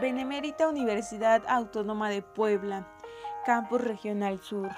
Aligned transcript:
Benemérita 0.00 0.68
Universidad 0.68 1.44
Autónoma 1.46 2.10
de 2.10 2.20
Puebla, 2.20 2.84
Campus 3.46 3.80
Regional 3.80 4.40
Sur. 4.40 4.68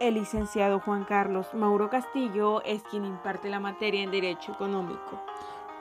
El 0.00 0.14
licenciado 0.14 0.80
Juan 0.80 1.04
Carlos 1.04 1.54
Mauro 1.54 1.88
Castillo 1.88 2.64
es 2.64 2.82
quien 2.82 3.04
imparte 3.04 3.48
la 3.48 3.60
materia 3.60 4.02
en 4.02 4.10
Derecho 4.10 4.50
Económico. 4.50 5.22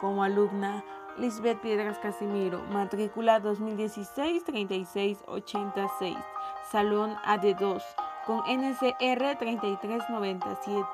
Como 0.02 0.24
alumna, 0.24 0.84
Lisbeth 1.18 1.62
Piedras 1.62 1.98
Casimiro, 1.98 2.62
matrícula 2.70 3.42
2016-3686, 3.42 6.24
Salón 6.70 7.16
AD2, 7.26 7.82
con 8.28 8.44
NCR 8.48 9.36
3397. 9.40 10.86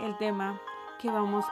El 0.00 0.14
tema 0.18 0.60
que 1.00 1.10
vamos 1.10 1.46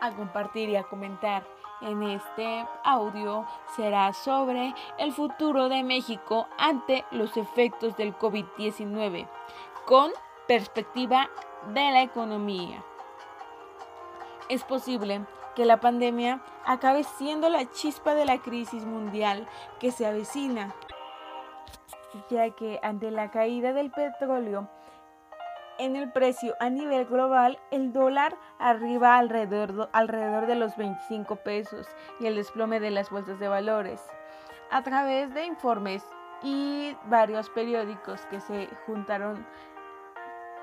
a 0.00 0.10
compartir 0.12 0.70
y 0.70 0.76
a 0.76 0.84
comentar 0.84 1.44
en 1.80 2.02
este 2.02 2.66
audio 2.84 3.46
será 3.76 4.12
sobre 4.12 4.74
el 4.98 5.12
futuro 5.12 5.68
de 5.68 5.82
México 5.82 6.46
ante 6.58 7.04
los 7.10 7.36
efectos 7.36 7.96
del 7.96 8.16
COVID-19 8.16 9.26
con 9.86 10.10
perspectiva 10.46 11.28
de 11.68 11.90
la 11.90 12.02
economía. 12.02 12.82
Es 14.48 14.64
posible 14.64 15.24
que 15.54 15.64
la 15.64 15.80
pandemia 15.80 16.42
acabe 16.64 17.04
siendo 17.04 17.48
la 17.48 17.70
chispa 17.70 18.14
de 18.14 18.24
la 18.24 18.38
crisis 18.38 18.84
mundial 18.84 19.46
que 19.78 19.92
se 19.92 20.06
avecina, 20.06 20.74
ya 22.30 22.50
que 22.50 22.80
ante 22.82 23.10
la 23.10 23.30
caída 23.30 23.72
del 23.72 23.90
petróleo 23.90 24.68
en 25.80 25.96
el 25.96 26.12
precio 26.12 26.54
a 26.60 26.68
nivel 26.68 27.06
global, 27.06 27.58
el 27.70 27.92
dólar 27.92 28.36
arriba 28.58 29.16
alrededor, 29.16 29.88
alrededor 29.94 30.46
de 30.46 30.54
los 30.54 30.76
25 30.76 31.36
pesos 31.36 31.88
y 32.20 32.26
el 32.26 32.36
desplome 32.36 32.80
de 32.80 32.90
las 32.90 33.08
bolsas 33.08 33.40
de 33.40 33.48
valores. 33.48 34.00
A 34.70 34.82
través 34.82 35.32
de 35.32 35.46
informes 35.46 36.04
y 36.42 36.94
varios 37.06 37.48
periódicos 37.48 38.20
que 38.26 38.40
se 38.40 38.68
juntaron 38.86 39.46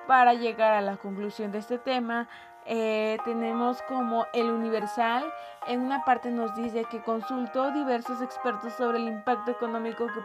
para 0.05 0.35
llegar 0.35 0.73
a 0.73 0.81
la 0.81 0.97
conclusión 0.97 1.51
de 1.51 1.57
este 1.57 1.79
tema, 1.79 2.29
eh, 2.65 3.17
tenemos 3.25 3.81
como 3.83 4.27
el 4.33 4.51
Universal, 4.51 5.25
en 5.67 5.81
una 5.81 6.05
parte 6.05 6.29
nos 6.29 6.55
dice 6.55 6.85
que 6.85 7.01
consultó 7.01 7.71
diversos 7.71 8.21
expertos 8.21 8.73
sobre 8.73 8.99
el 8.99 9.07
impacto 9.07 9.51
económico 9.51 10.05
que, 10.07 10.21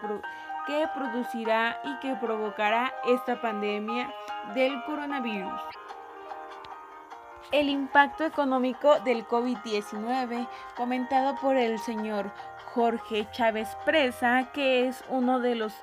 que 0.67 0.89
producirá 0.95 1.81
y 1.85 1.99
que 2.01 2.15
provocará 2.17 2.93
esta 3.07 3.41
pandemia 3.41 4.13
del 4.55 4.83
coronavirus. 4.85 5.61
El 7.51 7.69
impacto 7.69 8.25
económico 8.25 8.99
del 9.01 9.27
COVID-19, 9.27 10.49
comentado 10.77 11.35
por 11.41 11.57
el 11.57 11.79
señor 11.79 12.31
Jorge 12.73 13.29
Chávez 13.33 13.69
Presa, 13.85 14.51
que 14.53 14.89
es 14.89 15.05
uno 15.09 15.41
de 15.41 15.55
los 15.55 15.75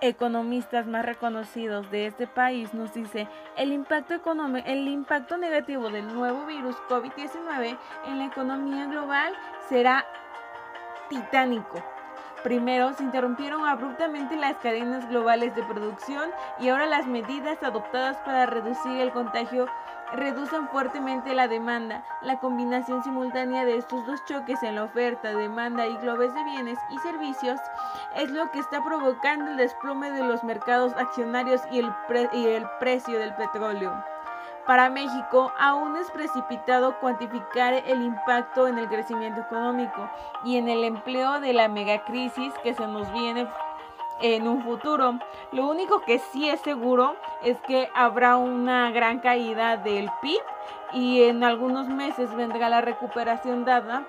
economistas 0.00 0.86
más 0.86 1.04
reconocidos 1.04 1.90
de 1.90 2.06
este 2.06 2.26
país, 2.26 2.72
nos 2.72 2.94
dice 2.94 3.28
el 3.56 3.72
impacto, 3.72 4.14
el 4.64 4.88
impacto 4.88 5.36
negativo 5.36 5.90
del 5.90 6.06
nuevo 6.14 6.46
virus 6.46 6.76
COVID-19 6.88 7.76
en 8.06 8.18
la 8.18 8.26
economía 8.26 8.86
global 8.86 9.34
será 9.68 10.06
titánico 11.10 11.82
Primero, 12.48 12.94
se 12.94 13.02
interrumpieron 13.02 13.66
abruptamente 13.66 14.34
las 14.34 14.56
cadenas 14.56 15.06
globales 15.10 15.54
de 15.54 15.62
producción 15.64 16.30
y 16.58 16.70
ahora 16.70 16.86
las 16.86 17.06
medidas 17.06 17.62
adoptadas 17.62 18.16
para 18.24 18.46
reducir 18.46 19.02
el 19.02 19.12
contagio 19.12 19.66
reducen 20.14 20.66
fuertemente 20.68 21.34
la 21.34 21.46
demanda. 21.46 22.06
La 22.22 22.40
combinación 22.40 23.04
simultánea 23.04 23.66
de 23.66 23.76
estos 23.76 24.06
dos 24.06 24.24
choques 24.24 24.62
en 24.62 24.76
la 24.76 24.84
oferta, 24.84 25.34
demanda 25.34 25.86
y 25.86 25.98
globes 25.98 26.32
de 26.32 26.42
bienes 26.44 26.78
y 26.88 26.98
servicios 27.00 27.60
es 28.16 28.30
lo 28.30 28.50
que 28.50 28.60
está 28.60 28.82
provocando 28.82 29.50
el 29.50 29.58
desplome 29.58 30.10
de 30.10 30.24
los 30.24 30.42
mercados 30.42 30.94
accionarios 30.94 31.60
y 31.70 31.80
el, 31.80 31.92
y 32.32 32.46
el 32.46 32.64
precio 32.80 33.18
del 33.18 33.34
petróleo. 33.34 33.92
Para 34.68 34.90
México 34.90 35.50
aún 35.58 35.96
es 35.96 36.10
precipitado 36.10 37.00
cuantificar 37.00 37.72
el 37.72 38.02
impacto 38.02 38.68
en 38.68 38.76
el 38.76 38.86
crecimiento 38.86 39.40
económico 39.40 40.10
y 40.44 40.58
en 40.58 40.68
el 40.68 40.84
empleo 40.84 41.40
de 41.40 41.54
la 41.54 41.68
megacrisis 41.68 42.52
que 42.62 42.74
se 42.74 42.86
nos 42.86 43.10
viene 43.10 43.48
en 44.20 44.46
un 44.46 44.62
futuro. 44.62 45.20
Lo 45.52 45.66
único 45.66 46.02
que 46.02 46.18
sí 46.18 46.50
es 46.50 46.60
seguro 46.60 47.16
es 47.42 47.58
que 47.62 47.88
habrá 47.94 48.36
una 48.36 48.90
gran 48.90 49.20
caída 49.20 49.78
del 49.78 50.10
PIB 50.20 50.42
y 50.92 51.22
en 51.22 51.44
algunos 51.44 51.88
meses 51.88 52.34
vendrá 52.34 52.68
la 52.68 52.82
recuperación 52.82 53.64
dada 53.64 54.04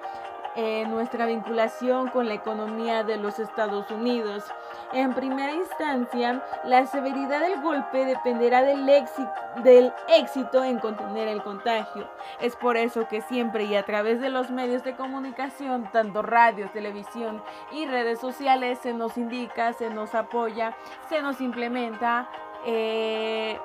nuestra 0.88 1.26
vinculación 1.26 2.10
con 2.10 2.28
la 2.28 2.34
economía 2.34 3.04
de 3.04 3.18
los 3.18 3.40
Estados 3.40 3.90
Unidos. 3.92 4.44
En 4.92 5.14
primera 5.14 5.54
instancia, 5.54 6.44
la 6.66 6.86
severidad 6.88 7.42
del 7.42 7.62
golpe 7.62 8.06
dependerá 8.06 8.64
del 8.64 8.88
éxito, 8.90 9.32
del 9.64 9.94
éxito 10.08 10.64
en 10.64 10.80
contener 10.80 11.28
el 11.28 11.44
contagio. 11.44 12.10
Es 12.42 12.56
por 12.56 12.76
eso 12.76 13.08
que 13.08 13.22
siempre 13.22 13.66
y 13.66 13.76
a 13.76 13.84
través 13.84 14.20
de 14.20 14.30
los 14.30 14.50
medios 14.50 14.84
de 14.84 14.96
comunicación, 14.96 15.90
tanto 15.92 16.22
radio, 16.22 16.70
televisión 16.72 17.44
y 17.72 17.86
redes 17.86 18.20
sociales, 18.20 18.80
se 18.80 18.94
nos 18.94 19.18
indica, 19.18 19.74
se 19.74 19.90
nos 19.90 20.16
apoya, 20.16 20.76
se 21.08 21.22
nos 21.22 21.40
implementa. 21.40 22.30
Eh, 22.66 23.58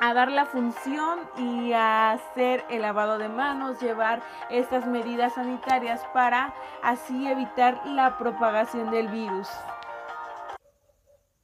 a 0.00 0.14
dar 0.14 0.30
la 0.30 0.46
función 0.46 1.20
y 1.36 1.72
a 1.72 2.12
hacer 2.12 2.64
el 2.70 2.82
lavado 2.82 3.18
de 3.18 3.28
manos, 3.28 3.80
llevar 3.80 4.22
estas 4.50 4.86
medidas 4.86 5.34
sanitarias 5.34 6.02
para 6.12 6.54
así 6.82 7.26
evitar 7.28 7.86
la 7.86 8.18
propagación 8.18 8.90
del 8.90 9.08
virus. 9.08 9.48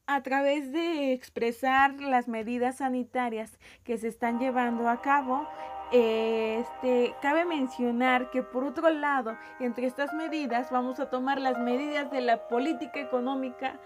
A 0.06 0.22
través 0.22 0.70
de 0.72 1.12
expresar 1.12 1.94
las 1.94 2.28
medidas 2.28 2.76
sanitarias 2.76 3.58
que 3.84 3.96
se 3.96 4.08
están 4.08 4.38
llevando 4.38 4.88
a 4.88 5.00
cabo, 5.00 5.48
este, 5.92 7.14
cabe 7.22 7.44
mencionar 7.44 8.30
que 8.30 8.42
por 8.42 8.64
otro 8.64 8.90
lado, 8.90 9.36
entre 9.60 9.86
estas 9.86 10.12
medidas 10.12 10.70
vamos 10.70 11.00
a 11.00 11.08
tomar 11.08 11.40
las 11.40 11.58
medidas 11.58 12.10
de 12.10 12.20
la 12.20 12.48
política 12.48 13.00
económica 13.00 13.78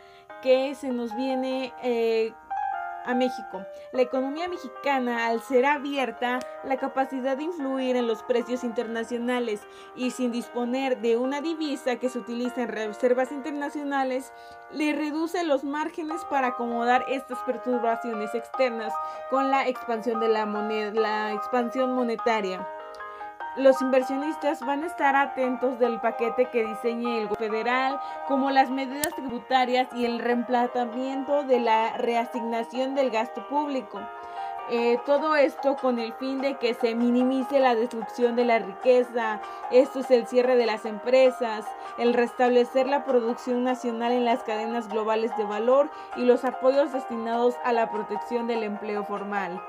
que 0.42 0.74
se 0.74 0.90
nos 0.90 1.14
viene 1.16 1.72
eh, 1.82 2.32
a 3.08 3.14
México. 3.14 3.64
La 3.92 4.02
economía 4.02 4.48
mexicana, 4.48 5.26
al 5.26 5.40
ser 5.40 5.64
abierta, 5.64 6.38
la 6.62 6.76
capacidad 6.76 7.36
de 7.36 7.44
influir 7.44 7.96
en 7.96 8.06
los 8.06 8.22
precios 8.22 8.62
internacionales 8.64 9.62
y 9.96 10.10
sin 10.10 10.30
disponer 10.30 11.00
de 11.00 11.16
una 11.16 11.40
divisa 11.40 11.96
que 11.96 12.10
se 12.10 12.18
utiliza 12.18 12.62
en 12.62 12.68
reservas 12.68 13.32
internacionales, 13.32 14.32
le 14.70 14.92
reduce 14.92 15.42
los 15.44 15.64
márgenes 15.64 16.22
para 16.26 16.48
acomodar 16.48 17.04
estas 17.08 17.38
perturbaciones 17.40 18.34
externas 18.34 18.92
con 19.30 19.50
la 19.50 19.66
expansión 19.66 20.20
de 20.20 20.28
la 20.28 20.44
moneda, 20.44 20.92
la 20.92 21.32
expansión 21.32 21.94
monetaria. 21.94 22.66
Los 23.58 23.82
inversionistas 23.82 24.60
van 24.60 24.84
a 24.84 24.86
estar 24.86 25.16
atentos 25.16 25.80
del 25.80 26.00
paquete 26.00 26.44
que 26.44 26.64
diseñe 26.64 27.22
el 27.22 27.28
federal, 27.30 27.98
como 28.28 28.52
las 28.52 28.70
medidas 28.70 29.12
tributarias 29.16 29.88
y 29.96 30.04
el 30.04 30.20
reemplazamiento 30.20 31.42
de 31.42 31.58
la 31.58 31.96
reasignación 31.96 32.94
del 32.94 33.10
gasto 33.10 33.48
público. 33.48 34.00
Eh, 34.70 35.00
todo 35.04 35.34
esto 35.34 35.74
con 35.74 35.98
el 35.98 36.12
fin 36.12 36.40
de 36.40 36.56
que 36.58 36.74
se 36.74 36.94
minimice 36.94 37.58
la 37.58 37.74
destrucción 37.74 38.36
de 38.36 38.44
la 38.44 38.60
riqueza, 38.60 39.40
esto 39.72 40.00
es 40.00 40.10
el 40.12 40.28
cierre 40.28 40.54
de 40.54 40.66
las 40.66 40.84
empresas, 40.84 41.66
el 41.98 42.14
restablecer 42.14 42.86
la 42.86 43.04
producción 43.04 43.64
nacional 43.64 44.12
en 44.12 44.24
las 44.24 44.44
cadenas 44.44 44.88
globales 44.88 45.36
de 45.36 45.42
valor 45.42 45.90
y 46.14 46.22
los 46.26 46.44
apoyos 46.44 46.92
destinados 46.92 47.56
a 47.64 47.72
la 47.72 47.90
protección 47.90 48.46
del 48.46 48.62
empleo 48.62 49.02
formal 49.02 49.60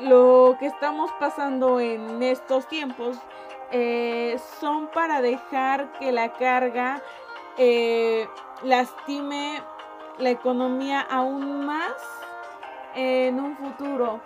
lo 0.00 0.56
que 0.58 0.66
estamos 0.66 1.10
pasando 1.18 1.80
en 1.80 2.22
estos 2.22 2.66
tiempos 2.68 3.18
eh, 3.70 4.38
son 4.60 4.88
para 4.88 5.20
dejar 5.20 5.92
que 5.92 6.12
la 6.12 6.32
carga 6.32 7.02
eh, 7.56 8.28
lastime 8.62 9.62
la 10.18 10.30
economía 10.30 11.00
aún 11.00 11.64
más 11.66 11.94
en 12.94 13.40
un 13.40 13.56
futuro. 13.56 14.20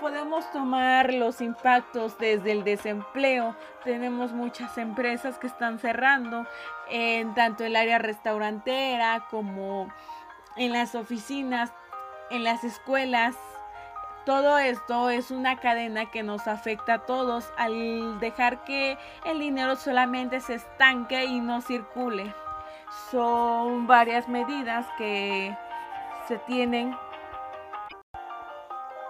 Podemos 0.00 0.50
tomar 0.52 1.14
los 1.14 1.40
impactos 1.40 2.18
desde 2.18 2.52
el 2.52 2.64
desempleo. 2.64 3.56
Tenemos 3.84 4.32
muchas 4.32 4.76
empresas 4.76 5.38
que 5.38 5.46
están 5.46 5.78
cerrando 5.78 6.46
en 6.90 7.32
tanto 7.34 7.64
el 7.64 7.76
área 7.76 7.98
restaurantera 7.98 9.26
como 9.30 9.88
en 10.56 10.72
las 10.72 10.94
oficinas, 10.94 11.72
en 12.30 12.44
las 12.44 12.64
escuelas, 12.64 13.34
todo 14.24 14.58
esto 14.58 15.10
es 15.10 15.30
una 15.30 15.56
cadena 15.56 16.10
que 16.10 16.22
nos 16.22 16.48
afecta 16.48 16.94
a 16.94 16.98
todos 17.00 17.52
al 17.58 18.18
dejar 18.20 18.64
que 18.64 18.98
el 19.24 19.38
dinero 19.38 19.76
solamente 19.76 20.40
se 20.40 20.54
estanque 20.54 21.24
y 21.24 21.40
no 21.40 21.60
circule. 21.60 22.34
Son 23.10 23.86
varias 23.86 24.28
medidas 24.28 24.86
que 24.96 25.56
se 26.28 26.38
tienen. 26.38 26.96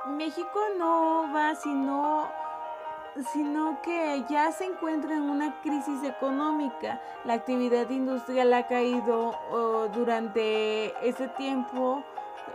México 0.07 0.61
no 0.79 1.33
va 1.33 1.55
sino 1.55 2.29
sino 3.33 3.81
que 3.81 4.25
ya 4.29 4.51
se 4.51 4.65
encuentra 4.65 5.15
en 5.15 5.23
una 5.23 5.61
crisis 5.63 6.03
económica. 6.03 7.01
La 7.25 7.35
actividad 7.35 7.89
industrial 7.91 8.53
ha 8.53 8.67
caído 8.67 9.39
durante 9.95 10.93
ese 11.09 11.29
tiempo. 11.29 12.03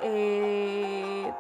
Eh, 0.01 1.31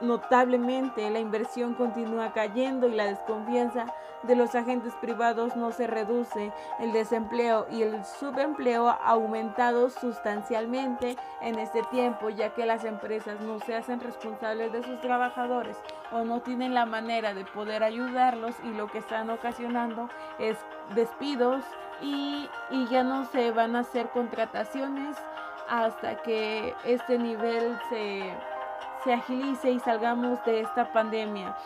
notablemente, 0.00 1.10
la 1.10 1.18
inversión 1.18 1.74
continúa 1.74 2.32
cayendo 2.32 2.88
y 2.88 2.94
la 2.94 3.06
desconfianza 3.06 3.86
de 4.22 4.36
los 4.36 4.54
agentes 4.54 4.94
privados 4.96 5.56
no 5.56 5.72
se 5.72 5.86
reduce. 5.86 6.52
El 6.78 6.92
desempleo 6.92 7.66
y 7.70 7.82
el 7.82 8.04
subempleo 8.04 8.88
ha 8.88 8.94
aumentado 8.94 9.90
sustancialmente 9.90 11.16
en 11.40 11.58
este 11.58 11.82
tiempo, 11.84 12.30
ya 12.30 12.50
que 12.50 12.66
las 12.66 12.84
empresas 12.84 13.40
no 13.40 13.60
se 13.60 13.76
hacen 13.76 14.00
responsables 14.00 14.72
de 14.72 14.82
sus 14.82 15.00
trabajadores 15.00 15.76
o 16.12 16.24
no 16.24 16.40
tienen 16.40 16.74
la 16.74 16.86
manera 16.86 17.34
de 17.34 17.44
poder 17.44 17.82
ayudarlos 17.82 18.54
y 18.64 18.68
lo 18.68 18.88
que 18.88 18.98
están 18.98 19.30
ocasionando 19.30 20.08
es 20.38 20.56
despidos 20.94 21.64
y, 22.00 22.48
y 22.70 22.86
ya 22.88 23.02
no 23.02 23.24
se 23.26 23.50
van 23.50 23.76
a 23.76 23.80
hacer 23.80 24.08
contrataciones 24.10 25.16
hasta 25.68 26.22
que 26.22 26.74
este 26.84 27.18
nivel 27.18 27.78
se 27.88 28.32
se 29.06 29.12
agilice 29.12 29.70
y 29.70 29.78
salgamos 29.78 30.44
de 30.44 30.62
esta 30.62 30.92
pandemia. 30.92 31.56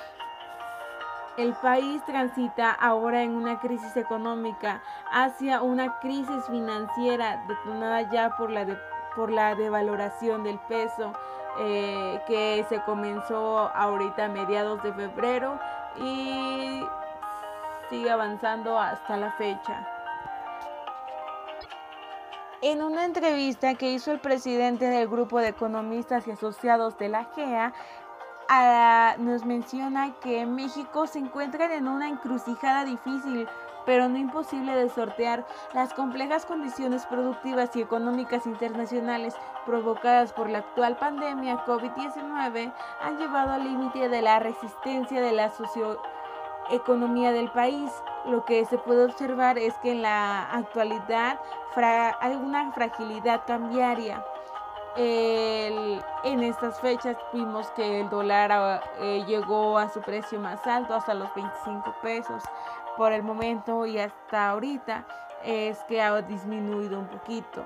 El 1.39 1.55
país 1.55 2.05
transita 2.05 2.71
ahora 2.71 3.23
en 3.23 3.35
una 3.35 3.59
crisis 3.61 3.97
económica 3.97 4.83
hacia 5.11 5.63
una 5.63 5.99
crisis 6.01 6.45
financiera 6.51 7.43
detonada 7.49 8.03
ya 8.11 8.37
por 8.37 8.51
la, 8.51 8.67
por 9.17 9.31
la 9.31 9.55
devaloración 9.55 10.45
del 10.45 10.59
peso 10.69 11.15
eh, 11.61 12.21
que 12.27 12.67
se 12.69 12.83
comenzó 12.83 13.71
ahorita 13.75 14.27
a 14.27 14.29
mediados 14.29 14.83
de 14.83 14.93
febrero 14.93 15.59
y 15.97 16.85
sigue 17.89 18.11
avanzando 18.11 18.79
hasta 18.79 19.17
la 19.17 19.33
fecha. 19.33 20.00
En 22.63 22.83
una 22.83 23.07
entrevista 23.07 23.75
que 23.75 23.91
hizo 23.91 24.13
el 24.13 24.21
presidente 24.21 24.85
del 24.85 25.09
grupo 25.09 25.39
de 25.39 25.49
economistas 25.49 26.27
y 26.27 26.33
asociados 26.33 26.99
de 26.99 27.09
la 27.09 27.25
GEA, 27.35 27.73
nos 29.17 29.47
menciona 29.47 30.13
que 30.21 30.45
México 30.45 31.07
se 31.07 31.21
encuentra 31.21 31.75
en 31.75 31.89
una 31.89 32.11
encrucijada 32.11 32.85
difícil, 32.85 33.49
pero 33.87 34.11
no 34.11 34.19
imposible 34.19 34.77
de 34.77 34.91
sortear. 34.91 35.47
Las 35.73 35.95
complejas 35.95 36.45
condiciones 36.45 37.07
productivas 37.07 37.75
y 37.77 37.81
económicas 37.81 38.45
internacionales 38.45 39.35
provocadas 39.65 40.35
por 40.35 40.51
la 40.51 40.59
actual 40.59 40.99
pandemia 40.99 41.65
COVID-19 41.65 42.75
han 43.01 43.19
llevado 43.19 43.55
al 43.55 43.65
límite 43.65 44.11
de 44.11 44.21
la 44.21 44.39
resistencia 44.39 45.23
de 45.23 45.33
la 45.33 45.51
socioeconomía 46.71 47.33
del 47.33 47.51
país. 47.51 47.91
Lo 48.27 48.45
que 48.45 48.65
se 48.65 48.79
puede 48.79 49.05
observar 49.05 49.59
es 49.59 49.75
que 49.79 49.93
en 49.93 50.03
la 50.03 50.45
actualidad 50.53 51.41
hay 52.21 52.35
una 52.37 52.73
fragilidad 52.73 53.43
cambiaria. 53.47 54.25
en 54.97 56.43
estas 56.43 56.81
fechas 56.81 57.17
vimos 57.33 57.71
que 57.73 58.01
el 58.01 58.11
dólar 58.11 58.53
ah, 58.53 58.81
eh, 58.99 59.25
llegó 59.27 59.79
a 59.79 59.89
su 59.89 60.01
precio 60.01 60.39
más 60.41 60.67
alto, 60.67 60.95
hasta 60.95 61.15
los 61.15 61.33
25 61.35 61.95
pesos 62.03 62.43
por 62.97 63.13
el 63.13 63.23
momento 63.23 63.87
y 63.87 63.99
hasta 63.99 64.51
ahorita 64.51 65.07
es 65.45 65.79
que 65.85 66.03
ha 66.03 66.21
disminuido 66.23 66.99
un 66.99 67.07
poquito. 67.07 67.65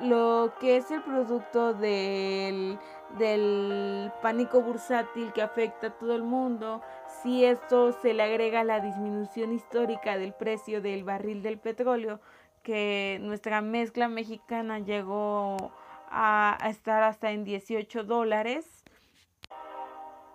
Lo 0.00 0.52
que 0.58 0.78
es 0.78 0.90
el 0.90 1.02
producto 1.02 1.74
del, 1.74 2.78
del 3.18 4.10
pánico 4.22 4.60
bursátil 4.62 5.32
que 5.32 5.42
afecta 5.42 5.88
a 5.88 5.90
todo 5.90 6.14
el 6.14 6.22
mundo, 6.22 6.80
si 7.22 7.44
esto 7.44 7.92
se 8.00 8.14
le 8.14 8.22
agrega 8.22 8.64
la 8.64 8.80
disminución 8.80 9.52
histórica 9.52 10.16
del 10.16 10.32
precio 10.32 10.80
del 10.80 11.04
barril 11.04 11.42
del 11.42 11.58
petróleo, 11.58 12.20
que 12.62 13.18
nuestra 13.20 13.60
mezcla 13.60 14.08
mexicana 14.08 14.78
llegó 14.78 15.72
a, 16.10 16.58
estar 16.68 17.02
hasta 17.02 17.32
en 17.32 17.44
18 17.44 18.04
dólares, 18.04 18.84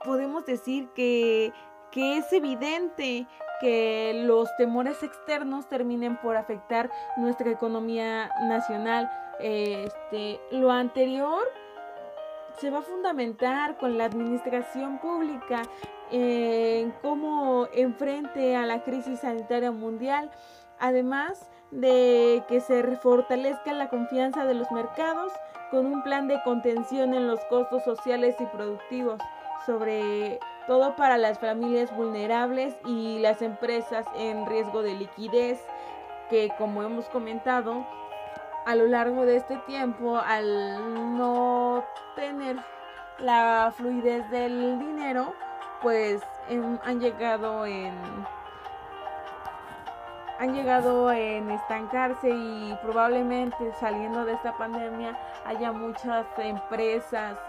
podemos 0.03 0.45
decir 0.45 0.89
que, 0.95 1.51
que 1.91 2.17
es 2.17 2.31
evidente 2.33 3.27
que 3.59 4.21
los 4.25 4.55
temores 4.57 5.01
externos 5.03 5.67
terminen 5.67 6.17
por 6.17 6.35
afectar 6.35 6.91
nuestra 7.17 7.49
economía 7.49 8.31
nacional. 8.41 9.09
Este, 9.39 10.39
lo 10.51 10.71
anterior 10.71 11.43
se 12.57 12.69
va 12.69 12.79
a 12.79 12.81
fundamentar 12.81 13.77
con 13.77 13.97
la 13.97 14.05
administración 14.05 14.99
pública 14.99 15.61
en 16.11 16.91
cómo 17.01 17.67
enfrente 17.73 18.55
a 18.55 18.65
la 18.65 18.83
crisis 18.83 19.19
sanitaria 19.19 19.71
mundial, 19.71 20.31
además 20.79 21.49
de 21.71 22.43
que 22.47 22.61
se 22.61 22.83
fortalezca 22.97 23.73
la 23.73 23.89
confianza 23.89 24.45
de 24.45 24.53
los 24.53 24.71
mercados 24.71 25.31
con 25.69 25.85
un 25.85 26.01
plan 26.03 26.27
de 26.27 26.41
contención 26.43 27.13
en 27.13 27.27
los 27.27 27.43
costos 27.45 27.83
sociales 27.83 28.35
y 28.39 28.45
productivos, 28.45 29.19
sobre 29.65 30.39
todo 30.65 30.95
para 30.95 31.17
las 31.17 31.39
familias 31.39 31.95
vulnerables 31.95 32.75
y 32.85 33.19
las 33.19 33.41
empresas 33.41 34.05
en 34.15 34.45
riesgo 34.45 34.81
de 34.81 34.93
liquidez, 34.93 35.59
que 36.29 36.51
como 36.57 36.83
hemos 36.83 37.09
comentado, 37.09 37.85
a 38.67 38.75
lo 38.75 38.85
largo 38.85 39.25
de 39.25 39.37
este 39.37 39.55
tiempo, 39.59 40.17
al 40.17 41.17
no 41.17 41.85
tener 42.17 42.57
la 43.17 43.71
fluidez 43.73 44.29
del 44.29 44.77
dinero, 44.77 45.33
pues 45.81 46.21
em, 46.49 46.77
han 46.83 46.99
llegado 46.99 47.65
en 47.65 47.93
han 50.39 50.53
llegado 50.53 51.09
en 51.13 51.49
estancarse 51.49 52.29
y 52.29 52.77
probablemente 52.83 53.71
saliendo 53.79 54.25
de 54.25 54.33
esta 54.33 54.55
pandemia 54.57 55.17
haya 55.45 55.71
muchas 55.71 56.27
empresas, 56.37 57.39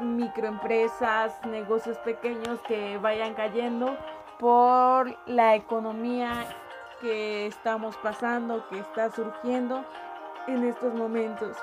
microempresas, 0.00 1.32
negocios 1.46 1.96
pequeños 1.98 2.60
que 2.66 2.98
vayan 2.98 3.34
cayendo 3.34 3.96
por 4.40 5.16
la 5.26 5.54
economía 5.54 6.44
que 7.00 7.46
estamos 7.46 7.96
pasando, 7.98 8.68
que 8.68 8.80
está 8.80 9.10
surgiendo 9.10 9.84
en 10.46 10.64
estos 10.64 10.94
momentos. 10.94 11.56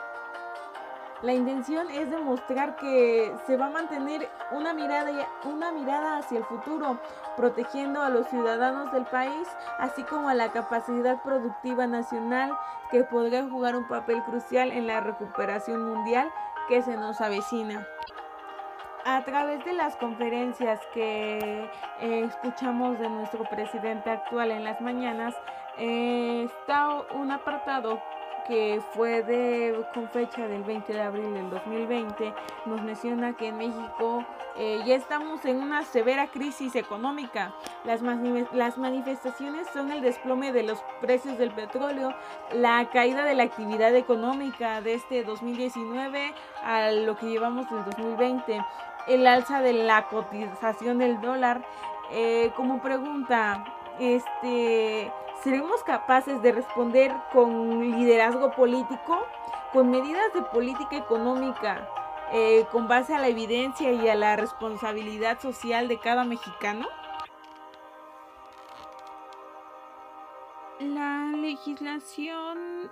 La 1.24 1.34
intención 1.34 1.90
es 1.90 2.12
demostrar 2.12 2.76
que 2.76 3.34
se 3.48 3.58
va 3.58 3.68
a 3.68 3.70
mantener 3.72 4.30
una 4.52 4.72
mirada, 4.74 5.12
una 5.46 5.72
mirada 5.72 6.20
hacia 6.20 6.38
el 6.38 6.44
futuro, 6.46 7.00
protegiendo 7.36 8.04
a 8.04 8.10
los 8.10 8.28
ciudadanos 8.28 8.92
del 8.92 9.06
país, 9.06 9.48
así 9.80 10.04
como 10.04 10.30
a 10.30 10.36
la 10.36 10.52
capacidad 10.52 11.20
productiva 11.24 11.88
nacional 11.88 12.56
que 12.92 13.04
podrá 13.04 13.50
jugar 13.50 13.76
un 13.76 13.88
papel 13.88 14.22
crucial 14.26 14.72
en 14.72 14.86
la 14.86 15.00
recuperación 15.00 15.92
mundial 15.92 16.32
que 16.70 16.84
se 16.84 16.96
nos 16.96 17.20
avecina. 17.20 17.88
A 19.04 19.24
través 19.24 19.66
de 19.66 19.74
las 19.74 19.96
conferencias 19.96 20.80
que 20.94 21.72
eh, 22.00 22.24
escuchamos 22.26 23.00
de 23.00 23.10
nuestro 23.10 23.44
presidente 23.46 24.12
actual 24.12 24.52
en 24.52 24.64
las 24.64 24.82
mañanas, 24.82 25.34
eh, 25.80 26.44
está 26.44 26.90
un 27.16 27.32
apartado 27.32 28.00
que 28.48 28.82
fue 28.94 29.24
de, 29.24 29.84
con 29.94 30.10
fecha 30.10 30.48
del 30.48 30.64
20 30.64 30.94
de 30.94 31.02
abril 31.02 31.34
del 31.34 31.50
2020, 31.50 32.34
nos 32.66 32.82
menciona 32.82 33.34
que 33.34 33.48
en 33.48 33.58
México 33.58 34.26
eh, 34.56 34.82
ya 34.86 34.96
estamos 34.96 35.44
en 35.46 35.58
una 35.58 35.84
severa 35.84 36.28
crisis 36.28 36.76
económica. 36.76 37.54
Las, 37.84 38.02
las 38.54 38.78
manifestaciones 38.78 39.68
son 39.74 39.92
el 39.92 40.02
desplome 40.02 40.52
de 40.52 40.64
los 40.64 40.80
precios 41.02 41.38
del 41.38 41.52
petróleo, 41.52 42.14
la 42.54 42.90
caída 42.92 43.24
de 43.24 43.36
la 43.36 43.44
actividad 43.44 43.94
económica 43.96 44.82
de 44.82 44.96
este 44.96 45.24
2019 45.24 46.34
a 46.64 46.92
lo 46.92 47.18
que 47.18 47.28
llevamos 47.28 47.70
del 47.70 47.84
2020, 47.86 48.66
el 49.08 49.28
alza 49.28 49.62
de 49.62 49.74
la 49.74 50.08
cotización 50.08 51.00
del 51.00 51.20
dólar. 51.22 51.62
Eh, 52.12 52.52
como 52.56 52.82
pregunta, 52.82 53.66
este 54.00 55.12
¿Seremos 55.44 55.84
capaces 55.84 56.42
de 56.42 56.52
responder 56.52 57.14
con 57.32 57.80
liderazgo 57.80 58.52
político, 58.52 59.24
con 59.72 59.92
medidas 59.92 60.34
de 60.34 60.42
política 60.42 60.98
económica, 60.98 61.88
eh, 62.34 62.66
con 62.72 62.88
base 62.88 63.14
a 63.14 63.20
la 63.20 63.28
evidencia 63.28 63.92
y 63.92 64.10
a 64.10 64.16
la 64.16 64.36
responsabilidad 64.36 65.40
social 65.40 65.88
de 65.88 66.00
cada 66.00 66.24
mexicano? 66.24 66.88
La 70.80 71.32
legislación 71.36 72.92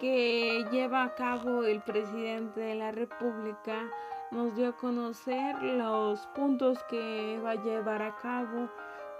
que 0.00 0.64
lleva 0.70 1.04
a 1.04 1.14
cabo 1.14 1.62
el 1.62 1.80
presidente 1.82 2.60
de 2.60 2.74
la 2.74 2.90
República 2.90 3.88
nos 4.32 4.54
dio 4.56 4.70
a 4.70 4.76
conocer 4.76 5.62
los 5.62 6.26
puntos 6.34 6.82
que 6.90 7.40
va 7.44 7.52
a 7.52 7.54
llevar 7.54 8.02
a 8.02 8.16
cabo 8.16 8.68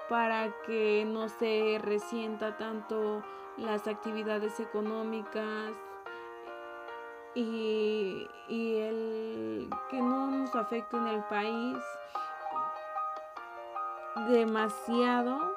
para 0.09 0.51
que 0.67 1.05
no 1.07 1.29
se 1.29 1.79
resienta 1.83 2.57
tanto 2.57 3.23
las 3.57 3.87
actividades 3.89 4.61
económicas 4.61 5.73
y, 7.35 8.27
el 8.49 9.69
que 9.91 10.01
no 10.01 10.27
nos 10.29 10.55
afecte 10.55 10.97
en 10.97 11.07
el 11.09 11.23
país. 11.25 11.79
demasiado 14.29 15.55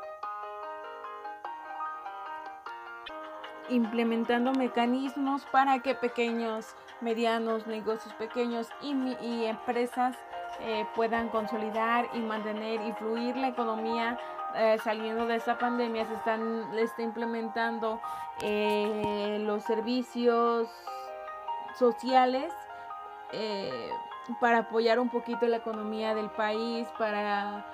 implementando 3.69 4.51
mecanismos 4.51 5.45
para 5.51 5.79
que 5.79 5.95
pequeños, 5.95 6.75
medianos, 6.99 7.67
negocios 7.67 8.13
pequeños 8.15 8.67
y, 8.81 9.45
empresas 9.45 10.17
eh, 10.61 10.85
puedan 10.95 11.29
consolidar 11.29 12.09
y 12.13 12.19
mantener 12.19 12.81
y 12.81 12.91
fluir 12.93 13.37
la 13.37 13.47
economía 13.47 14.17
eh, 14.55 14.77
saliendo 14.83 15.25
de 15.25 15.35
esta 15.35 15.57
pandemia. 15.57 16.05
Se 16.05 16.13
están 16.13 16.77
está 16.77 17.01
implementando 17.01 17.99
eh, 18.41 19.37
los 19.41 19.63
servicios 19.63 20.69
sociales 21.77 22.53
para 24.39 24.59
apoyar 24.59 24.99
un 24.99 25.09
poquito 25.09 25.47
la 25.47 25.57
economía 25.57 26.15
del 26.15 26.29
país, 26.31 26.87
para, 26.97 27.65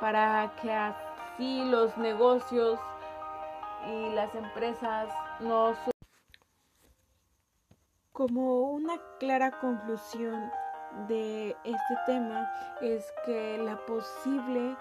para 0.00 0.52
que 0.62 0.72
así 0.72 1.64
los 1.64 1.96
negocios 1.96 2.78
y 3.88 4.10
las 4.10 4.34
empresas 4.34 5.08
no 5.40 5.74
como 8.12 8.72
una 8.72 8.98
clara 9.18 9.50
conclusión 9.60 10.50
de 11.08 11.56
este 11.64 11.94
tema 12.04 12.50
es 12.82 13.10
que 13.24 13.56
la 13.56 13.76
posible 13.86 14.76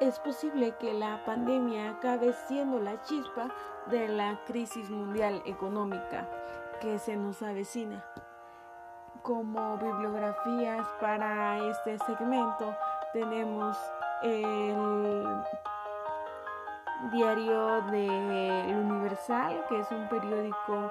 es 0.00 0.18
posible 0.18 0.74
que 0.78 0.92
la 0.92 1.24
pandemia 1.24 1.90
acabe 1.90 2.32
siendo 2.48 2.80
la 2.80 3.00
chispa 3.02 3.48
de 3.86 4.08
la 4.08 4.40
crisis 4.46 4.90
mundial 4.90 5.42
económica 5.46 6.28
que 6.80 6.98
se 6.98 7.16
nos 7.16 7.42
avecina. 7.42 8.04
Como 9.22 9.78
bibliografías 9.78 10.86
para 11.00 11.58
este 11.70 11.98
segmento 11.98 12.74
tenemos 13.12 13.76
el 14.22 15.24
diario 17.12 17.82
del 17.82 18.76
Universal, 18.76 19.64
que 19.68 19.80
es 19.80 19.90
un 19.90 20.08
periódico 20.08 20.90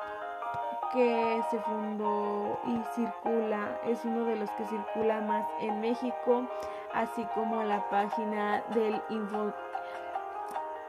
que 0.94 1.42
se 1.50 1.60
fundó 1.60 2.60
y 2.66 2.80
circula, 2.94 3.80
es 3.86 4.06
uno 4.06 4.26
de 4.26 4.36
los 4.36 4.50
que 4.52 4.66
circula 4.66 5.22
más 5.22 5.46
en 5.60 5.82
México, 5.82 6.48
así 6.94 7.26
como 7.34 7.64
la 7.64 7.90
página 7.90 8.62
del 8.74 9.02
Info, 9.10 9.52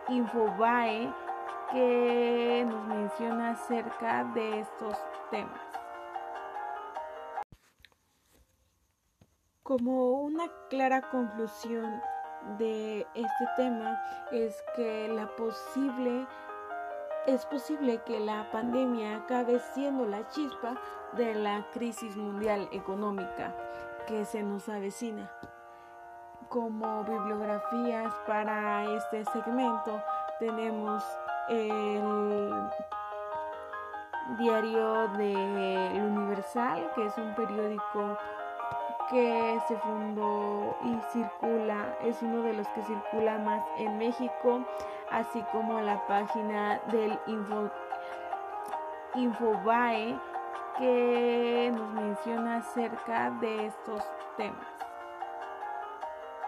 Infobae 0.08 1.11
que 1.73 2.66
nos 2.68 2.87
menciona 2.87 3.50
acerca 3.52 4.25
de 4.34 4.61
estos 4.61 4.96
temas. 5.30 5.61
Como 9.62 10.20
una 10.20 10.44
clara 10.68 11.00
conclusión 11.11 12.02
de 12.58 13.06
este 13.14 13.46
tema 13.56 13.99
es 14.30 14.62
que 14.76 15.08
la 15.08 15.26
posible 15.37 16.26
es 17.26 17.46
posible 17.46 18.02
que 18.04 18.20
la 18.20 18.50
pandemia 18.52 19.16
acabe 19.16 19.58
siendo 19.72 20.04
la 20.06 20.28
chispa 20.28 20.74
de 21.12 21.34
la 21.34 21.64
crisis 21.72 22.16
mundial 22.16 22.68
económica 22.72 23.54
que 24.06 24.24
se 24.24 24.42
nos 24.42 24.68
avecina. 24.68 25.30
Como 26.48 27.02
bibliografías 27.04 28.12
para 28.26 28.84
este 28.96 29.24
segmento 29.26 30.02
tenemos 30.38 31.02
el 31.48 32.52
diario 34.38 35.08
del 35.08 36.02
Universal, 36.02 36.90
que 36.94 37.06
es 37.06 37.16
un 37.16 37.34
periódico 37.34 38.18
que 39.11 39.61
se 39.68 39.76
fundó 39.78 40.76
y 40.82 40.96
circula, 41.12 41.96
es 42.02 42.23
uno 42.23 42.42
de 42.42 42.54
los 42.54 42.68
que 42.68 42.82
circula 42.82 43.38
más 43.38 43.62
en 43.78 43.99
México, 43.99 44.64
así 45.11 45.42
como 45.52 45.80
la 45.80 46.06
página 46.06 46.80
del 46.90 47.18
Info, 47.26 47.70
Infobae 49.14 50.18
que 50.78 51.73
nos 51.75 51.92
menciona 51.92 52.56
acerca 52.56 53.30
de 53.30 53.66
estos 53.66 54.02
temas. 54.37 54.73